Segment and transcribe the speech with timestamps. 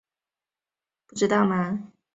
[1.13, 1.91] 马尼昂。